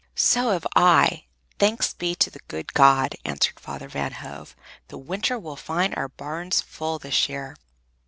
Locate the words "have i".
0.49-1.25